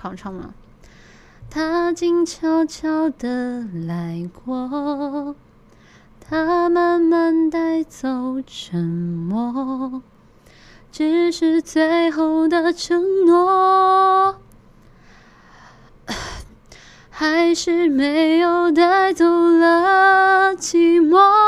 [0.00, 0.54] 看我唱吗？
[1.50, 5.34] 他静悄悄地来过，
[6.20, 8.08] 他慢慢带走
[8.46, 10.00] 沉默，
[10.92, 14.38] 只是最后的承诺，
[17.10, 21.47] 还是没有带走了寂寞。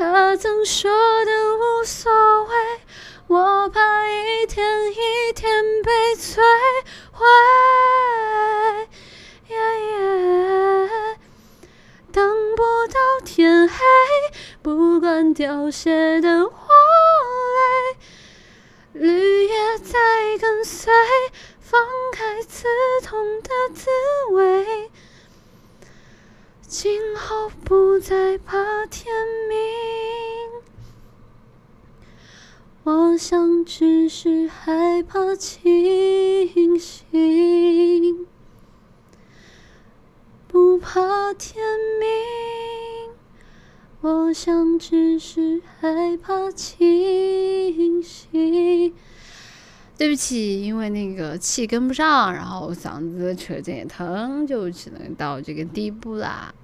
[0.00, 0.90] 他曾说
[1.26, 2.10] 的无所
[2.44, 2.54] 谓，
[3.26, 6.40] 我怕一天一天被摧
[7.12, 7.26] 毁。
[12.10, 13.74] 等不到天黑，
[14.62, 16.66] 不管凋谢的花
[18.94, 19.98] 蕾，绿叶在
[20.40, 20.90] 跟随，
[21.60, 21.78] 放
[22.10, 22.66] 开刺
[23.04, 23.90] 痛的滋
[24.30, 24.90] 味。
[26.66, 29.12] 今后不再怕天
[29.48, 29.58] 明，
[32.84, 38.26] 我想只是害怕清醒，
[40.48, 41.62] 不怕天
[42.00, 43.12] 明。
[44.00, 48.94] 我想只是害怕清醒。
[49.98, 56.54] 对不起，因为那个气跟不上，然后嗓子扯着也疼，就只能到这个地步啦。